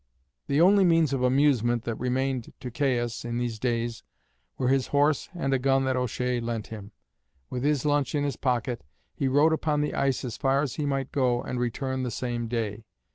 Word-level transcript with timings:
The 0.47 0.59
only 0.61 0.83
means 0.83 1.13
of 1.13 1.21
amusement 1.21 1.83
that 1.83 1.93
remained 1.99 2.53
to 2.59 2.71
Caius 2.71 3.23
in 3.23 3.37
these 3.37 3.59
days 3.59 4.01
were 4.57 4.69
his 4.69 4.87
horse 4.87 5.29
and 5.35 5.53
a 5.53 5.59
gun 5.59 5.83
that 5.85 5.95
O'Shea 5.95 6.39
lent 6.39 6.65
him. 6.69 6.91
With 7.51 7.63
his 7.63 7.85
lunch 7.85 8.15
in 8.15 8.23
his 8.23 8.35
pocket, 8.35 8.83
he 9.13 9.27
rode 9.27 9.53
upon 9.53 9.81
the 9.81 9.93
ice 9.93 10.25
as 10.25 10.37
far 10.37 10.63
as 10.63 10.77
he 10.77 10.87
might 10.87 11.11
go 11.11 11.43
and 11.43 11.59
return 11.59 12.01
the 12.01 12.09
same 12.09 12.47
day. 12.47 12.83